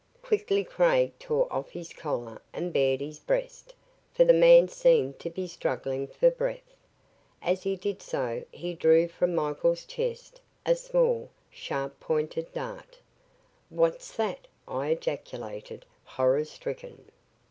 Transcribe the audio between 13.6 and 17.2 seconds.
"What's that?" I ejaculated, horror stricken.